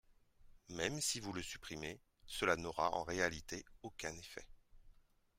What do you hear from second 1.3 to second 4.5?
le supprimez, cela n’aura en réalité aucun effet.